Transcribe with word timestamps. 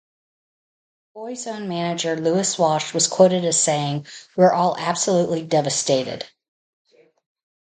Boyzone 1.15 1.67
manager 1.67 2.15
Louis 2.15 2.57
Walsh 2.57 2.91
was 2.91 3.05
quoted 3.05 3.45
as 3.45 3.59
saying: 3.61 4.07
We're 4.35 4.51
all 4.51 4.75
absolutely 4.75 5.43
devastated. 5.43 6.25